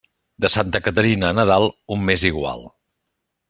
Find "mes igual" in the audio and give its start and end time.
2.09-2.69